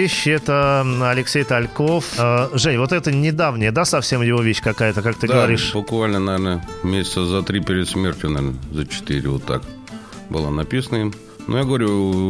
[0.05, 0.27] вещь.
[0.27, 2.05] Это Алексей Тальков.
[2.17, 5.73] Э, Жень, вот это недавняя, да, совсем его вещь какая-то, как ты Да, говоришь?
[5.73, 9.63] буквально, наверное, месяца за три перед смертью, наверное, за четыре вот так
[10.29, 11.13] было написано им.
[11.47, 11.87] Но я говорю,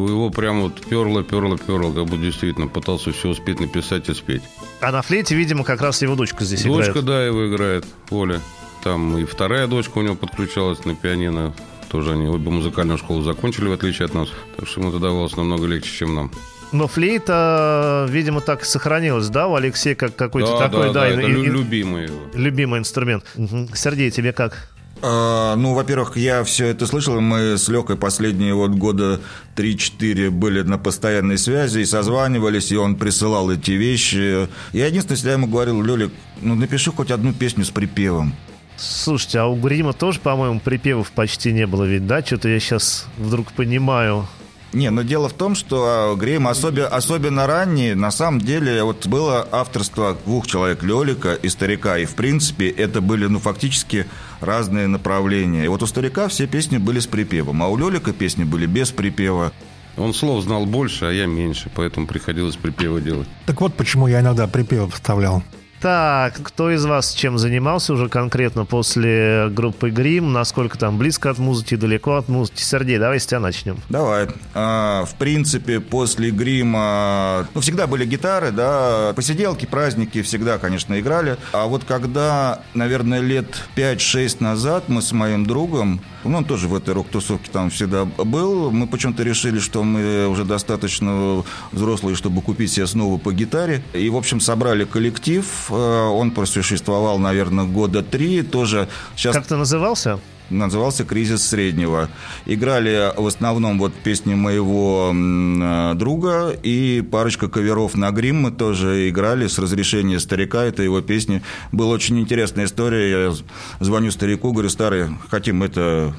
[0.10, 4.42] его прям вот перло, перло, перло, как бы действительно пытался все успеть написать и спеть.
[4.82, 7.06] А на флейте, видимо, как раз его дочка здесь Дочка, играет.
[7.06, 8.42] да, его играет, Оля.
[8.84, 11.54] Там и вторая дочка у него подключалась на пианино.
[11.90, 14.28] Тоже они обе музыкальную школу закончили, в отличие от нас.
[14.58, 16.32] Так что ему это давалось намного легче, чем нам.
[16.76, 21.00] Но флейта, видимо, так и сохранилась, да, у Алексея, как какой-то да, такой, да, да,
[21.02, 22.20] да, и- это и- лю- любимый его.
[22.34, 23.24] любимый инструмент.
[23.36, 23.70] Мгм.
[23.74, 24.70] Сергей, тебе как?
[25.02, 27.20] А, ну, во-первых, я все это слышал.
[27.22, 29.22] Мы с Лёкой последние вот года
[29.56, 34.48] 3-4 были на постоянной связи и созванивались, и он присылал эти вещи.
[34.74, 36.12] Я единственное всегда ему говорил, Лёлик,
[36.42, 38.34] ну напиши хоть одну песню с припевом.
[38.78, 42.22] Слушайте, а у Грима тоже, по-моему, припевов почти не было ведь, да?
[42.22, 44.28] Что-то я сейчас вдруг понимаю.
[44.76, 49.08] Не, но дело в том, что а, грим особенно, особенно ранний, на самом деле, вот
[49.08, 54.06] было авторство двух человек, Лелика и Старика, и в принципе это были, ну, фактически
[54.42, 55.64] разные направления.
[55.64, 58.92] И вот у Старика все песни были с припевом, а у Лелика песни были без
[58.92, 59.54] припева.
[59.96, 63.30] Он слов знал больше, а я меньше, поэтому приходилось припевы делать.
[63.46, 65.42] Так вот почему я иногда припевы вставлял.
[65.86, 70.34] Так, кто из вас чем занимался уже конкретно после группы Грим?
[70.34, 72.64] Насколько там близко от музыки, далеко от музыки?
[72.64, 73.78] Сергей, давай с тебя начнем.
[73.88, 74.28] Давай.
[74.56, 81.38] А, в принципе, после грима, ну, всегда были гитары, да, посиделки, праздники всегда, конечно, играли.
[81.52, 86.74] А вот когда, наверное, лет 5-6 назад мы с моим другом, ну, он тоже в
[86.74, 92.72] этой рок-тусовке там всегда был, мы почему-то решили, что мы уже достаточно взрослые, чтобы купить
[92.72, 93.84] себе снова по гитаре.
[93.94, 95.46] И, в общем, собрали коллектив,
[95.76, 98.42] он просуществовал, наверное, года три.
[98.42, 99.36] Тоже сейчас...
[99.36, 100.20] Как ты назывался?
[100.50, 102.10] назывался «Кризис среднего».
[102.46, 109.10] Играли в основном вот песни моего э, друга и парочка каверов на грим мы тоже
[109.10, 110.64] играли с разрешения старика.
[110.64, 111.42] Это его песни.
[111.72, 113.10] Была очень интересная история.
[113.10, 113.34] Я
[113.80, 116.16] звоню старику, говорю, старый, хотим это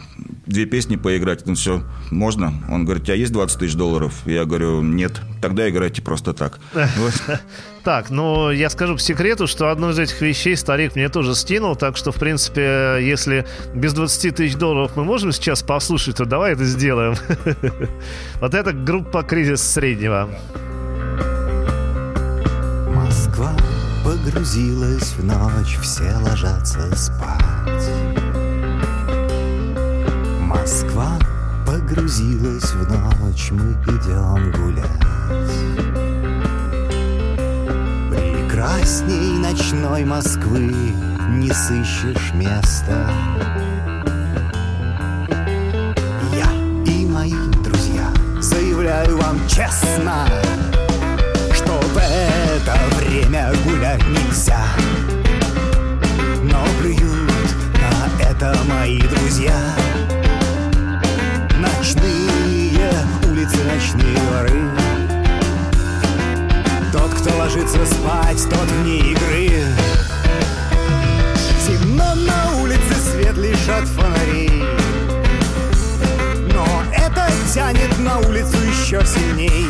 [0.47, 1.47] две песни поиграть.
[1.47, 2.53] Ну все, можно?
[2.70, 4.14] Он говорит, у тебя есть 20 тысяч долларов?
[4.27, 5.20] Я говорю, нет.
[5.41, 6.59] Тогда играйте просто так.
[7.87, 11.77] Так, ну, я скажу по секрету, что одну из этих вещей старик мне тоже скинул,
[11.77, 13.47] так что, в принципе, если
[13.77, 17.14] без 20 тысяч долларов мы можем сейчас послушать, то давай это сделаем.
[18.41, 20.29] Вот это группа «Кризис среднего».
[22.89, 23.57] Москва
[24.05, 28.05] погрузилась в ночь, все ложатся спать.
[30.47, 31.18] Москва
[31.66, 34.86] погрузилась в ночь, мы идем гулять.
[38.09, 40.72] Прекрасней ночной Москвы
[41.30, 43.11] не сыщешь места.
[46.32, 46.53] Я
[46.92, 47.34] и мои
[47.64, 48.09] друзья
[48.40, 50.28] заявляю вам честно,
[51.57, 54.64] что в это время гулять нельзя.
[56.44, 60.15] Но плюют на это мои друзья.
[61.87, 62.91] Ночные
[63.30, 64.70] улицы, ночные дворы.
[66.91, 69.64] Кто ложится спать, тот вне игры.
[71.64, 74.64] Темно на улице, свет лишь от фонарей.
[76.53, 79.68] Но это тянет на улицу еще сильней.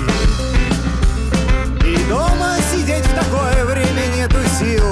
[1.85, 4.87] И дома сидеть в такое время нету сил.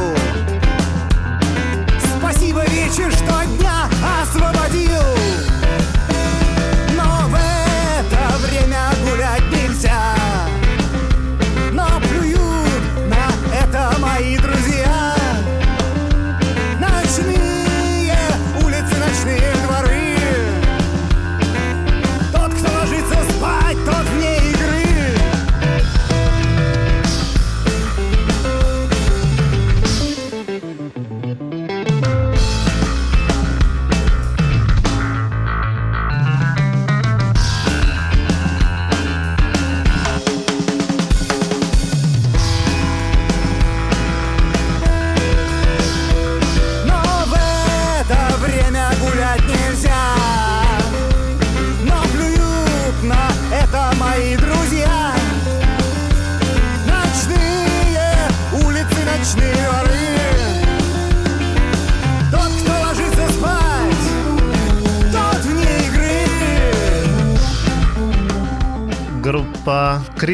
[2.19, 3.89] Спасибо, вечер, что дня
[4.21, 4.24] освободил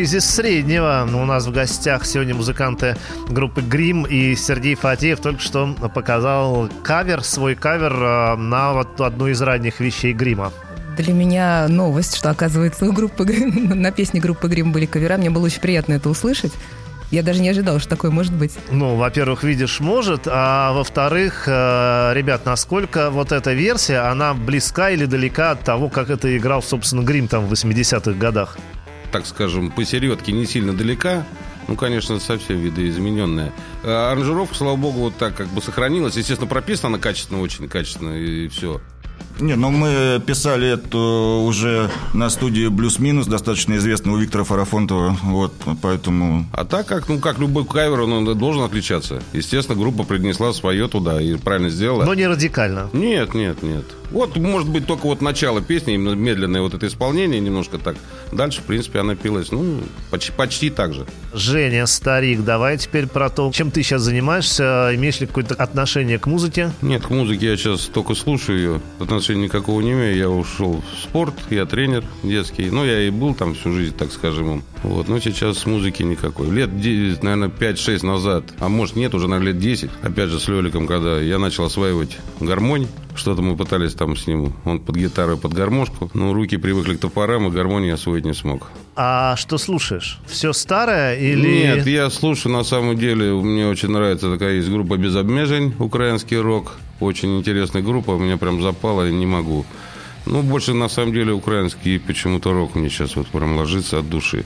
[0.01, 1.07] «Кризис среднего».
[1.12, 2.96] У нас в гостях сегодня музыканты
[3.28, 9.26] группы «Грим» и Сергей Фатеев только что показал кавер, свой кавер э, на вот одну
[9.26, 10.53] из ранних вещей «Грима»
[10.96, 15.18] для меня новость, что, оказывается, у группы на песне группы Грим были кавера.
[15.18, 16.53] Мне было очень приятно это услышать.
[17.11, 18.53] Я даже не ожидал, что такое может быть.
[18.70, 25.05] Ну, во-первых, видишь, может, а во-вторых, э, ребят, насколько вот эта версия, она близка или
[25.05, 28.57] далека от того, как это играл, собственно, Грим там в 80-х годах?
[29.11, 31.24] Так скажем, посередке не сильно далека.
[31.68, 33.52] Ну, конечно, совсем видоизмененная.
[33.84, 36.16] А аранжировка, слава богу, вот так как бы сохранилась.
[36.16, 38.80] Естественно, прописана она качественно, очень качественно, и все.
[39.40, 46.46] Не, но мы писали это уже на студии «Блюс-минус», достаточно известного Виктора Фарафонтова, вот, поэтому...
[46.52, 49.22] А так как, ну, как любой кавер, он должен отличаться.
[49.32, 52.04] Естественно, группа принесла свое туда и правильно сделала.
[52.04, 52.90] Но не радикально.
[52.92, 53.84] Нет, нет, нет.
[54.10, 57.96] Вот, может быть, только вот начало песни, именно медленное вот это исполнение, немножко так.
[58.32, 61.06] Дальше, в принципе, она пилась, ну, почти, почти так же.
[61.32, 64.90] Женя, старик, давай теперь про то, чем ты сейчас занимаешься.
[64.94, 66.72] Имеешь ли какое-то отношение к музыке?
[66.82, 68.80] Нет, к музыке я сейчас только слушаю ее.
[69.11, 70.16] Отношения никакого не имею.
[70.16, 72.70] Я ушел в спорт, я тренер детский.
[72.70, 74.62] Ну, я и был там всю жизнь, так скажем.
[74.82, 75.08] Вот.
[75.08, 76.48] Но сейчас музыки никакой.
[76.50, 80.48] Лет, 10, наверное, 5-6 назад, а может нет, уже, наверное, лет 10, опять же, с
[80.48, 85.36] Леликом, когда я начал осваивать гармонь, что-то мы пытались там с ним, он под гитару,
[85.36, 88.68] под гармошку, но руки привыкли к топорам, и гармонии освоить не смог.
[89.03, 90.18] А что слушаешь?
[90.26, 91.48] Все старое или...
[91.48, 96.36] Нет, я слушаю, на самом деле, мне очень нравится такая есть группа «Без обмежень», украинский
[96.36, 96.76] рок.
[97.01, 99.64] Очень интересная группа, меня прям запала, я не могу.
[100.26, 104.44] Ну, больше, на самом деле, украинский почему-то рок мне сейчас вот прям ложится от души.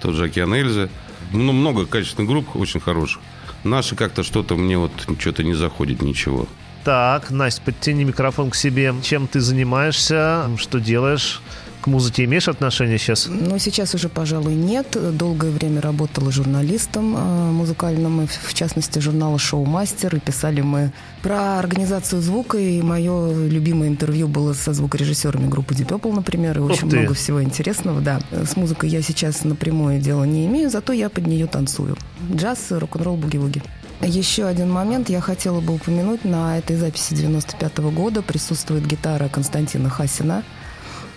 [0.00, 0.88] Тот же «Океан Эльзы».
[1.32, 3.20] Ну, много качественных групп, очень хороших.
[3.64, 6.46] Наши как-то что-то мне вот что-то не заходит, ничего.
[6.84, 8.94] Так, Настя, подтяни микрофон к себе.
[9.02, 10.48] Чем ты занимаешься?
[10.56, 11.40] Что делаешь?
[11.82, 13.26] К музыке имеешь отношение сейчас?
[13.28, 14.96] Но сейчас уже, пожалуй, нет.
[15.16, 20.14] Долгое время работала журналистом э, музыкальным, в частности, журнала «Шоу-мастер».
[20.14, 22.56] И писали мы про организацию звука.
[22.56, 26.58] И мое любимое интервью было со звукорежиссерами группы Purple, например.
[26.58, 26.98] И очень ты.
[26.98, 28.20] много всего интересного, да.
[28.30, 31.96] С музыкой я сейчас напрямую дела не имею, зато я под нее танцую.
[32.32, 33.60] Джаз, рок-н-ролл, буги-вуги.
[34.02, 36.24] Еще один момент я хотела бы упомянуть.
[36.24, 40.44] На этой записи 95 года присутствует гитара Константина Хасина.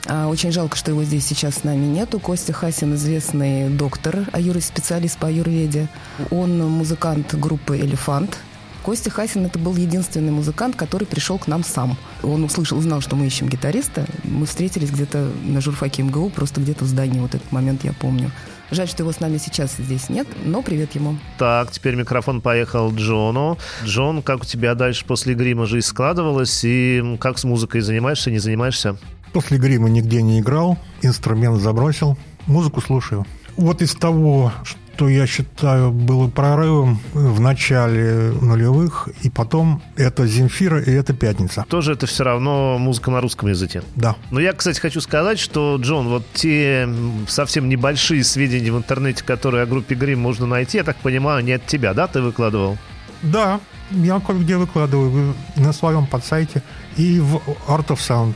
[0.07, 2.19] А, Очень жалко, что его здесь сейчас с нами нету.
[2.19, 5.87] Костя Хасин известный доктор, аюр- специалист по аюрведе.
[6.29, 8.37] Он музыкант группы «Элефант».
[8.83, 11.97] Костя Хасин это был единственный музыкант, который пришел к нам сам.
[12.21, 14.05] Он услышал, узнал, что мы ищем гитариста.
[14.23, 17.19] Мы встретились где-то на журфаке МГУ, просто где-то в здании.
[17.19, 18.29] Вот этот момент я помню.
[18.69, 21.17] Жаль, что его с нами сейчас здесь нет, но привет ему.
[21.39, 23.57] Так, теперь микрофон поехал Джону.
[23.83, 26.61] Джон, как у тебя дальше после грима жизнь складывалась?
[26.63, 28.97] И как с музыкой занимаешься, не занимаешься?
[29.35, 33.25] После грима нигде не играл, инструмент забросил, музыку слушаю.
[33.57, 40.81] Вот из того, что я считаю было прорывом в начале нулевых, и потом это «Земфира»
[40.81, 41.65] и это «Пятница».
[41.67, 43.83] Тоже это все равно музыка на русском языке.
[43.97, 44.15] Да.
[44.31, 46.87] Но я, кстати, хочу сказать, что, Джон, вот те
[47.27, 51.51] совсем небольшие сведения в интернете, которые о группе Грим можно найти, я так понимаю, не
[51.51, 52.77] от тебя, да, ты выкладывал?
[53.21, 53.59] Да,
[53.91, 56.63] я кое-где выкладываю на своем подсайте
[56.95, 58.35] и в Art of Sound.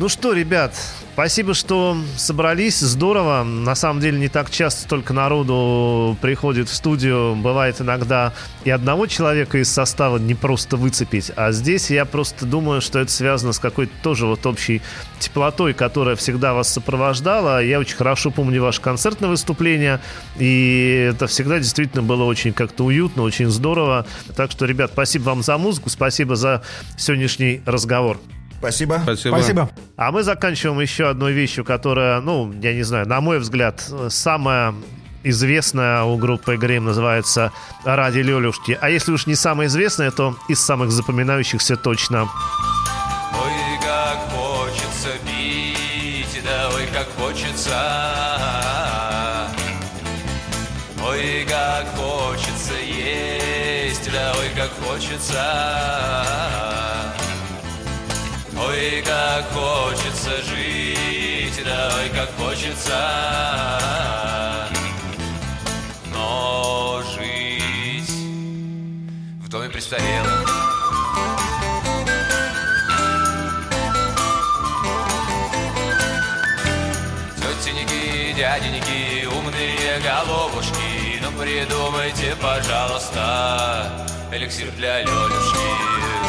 [0.00, 0.74] Ну что, ребят,
[1.12, 2.78] спасибо, что собрались.
[2.80, 3.42] Здорово.
[3.44, 7.36] На самом деле не так часто столько народу приходит в студию.
[7.36, 8.32] Бывает иногда
[8.64, 11.30] и одного человека из состава не просто выцепить.
[11.36, 14.80] А здесь я просто думаю, что это связано с какой-то тоже вот общей
[15.18, 17.62] теплотой, которая всегда вас сопровождала.
[17.62, 20.00] Я очень хорошо помню ваше концертное выступление.
[20.38, 24.06] И это всегда действительно было очень как-то уютно, очень здорово.
[24.34, 26.62] Так что, ребят, спасибо вам за музыку, спасибо за
[26.96, 28.18] сегодняшний разговор.
[28.60, 29.00] Спасибо.
[29.02, 29.34] Спасибо.
[29.36, 29.70] Спасибо.
[29.96, 34.74] А мы заканчиваем еще одной вещью, которая, ну, я не знаю, на мой взгляд, самая
[35.22, 37.52] известная у группы Грим называется
[37.84, 38.78] «Ради Лелюшки».
[38.80, 42.28] А если уж не самая известная, то из самых запоминающихся точно.
[43.32, 47.76] Ой, как хочется пить, да ой, как хочется.
[51.06, 56.69] Ой, как хочется есть, да ой, как хочется.
[58.80, 62.98] Ой, как хочется жить, да ой, как хочется.
[66.14, 68.10] Но жить
[69.42, 70.48] в доме престарелых.
[77.36, 81.20] Тетеньки, дяденьки, умные головушки.
[81.20, 86.19] Ну придумайте, пожалуйста, эликсир для Лёлюшки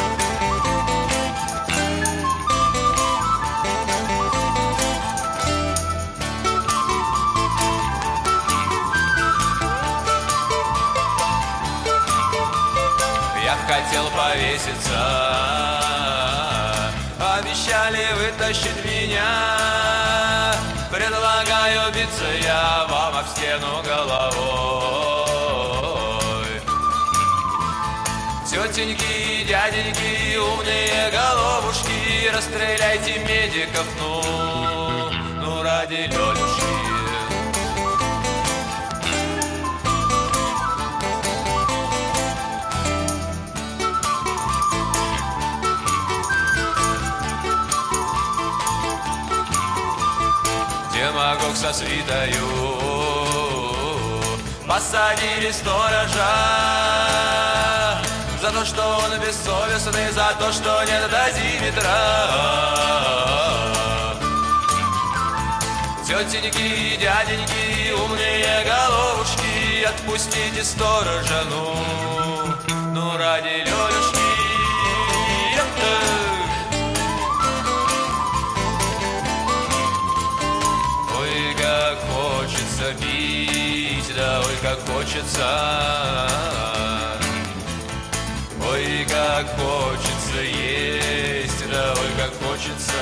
[18.42, 20.52] Вытащить меня.
[20.90, 24.42] Предлагаю биться я вам об стену головой.
[28.50, 34.20] Тетеньки, дяденьки, умные головушки Расстреляйте медиков, ну,
[35.40, 36.61] ну ради Лёлюшки
[51.72, 52.48] Свитою
[54.68, 56.34] Посадили сторожа
[58.42, 61.98] За то, что он бессовестный За то, что нет дозиметра
[66.06, 71.74] Тетеньки, дяденьки, умные головушки Отпустите сторожа, ну,
[72.92, 73.91] ну ради Лёлюшки
[84.62, 85.48] как хочется.
[88.70, 92.92] Ой, как хочется есть, да ой, как хочется.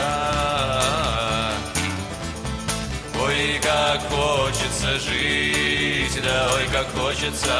[3.23, 7.55] Ой, как хочется жить, да ой, как хочется.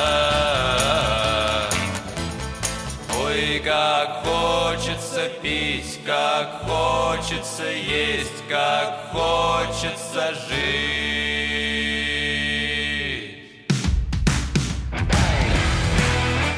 [3.23, 11.20] Ой, как хочется пить, как хочется есть, как хочется жить.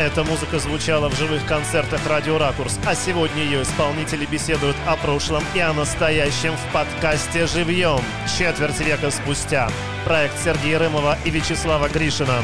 [0.03, 5.45] Эта музыка звучала в живых концертах «Радио Ракурс», а сегодня ее исполнители беседуют о прошлом
[5.55, 8.01] и о настоящем в подкасте «Живьем»
[8.37, 9.71] четверть века спустя.
[10.05, 12.43] Проект Сергея Рымова и Вячеслава Гришина.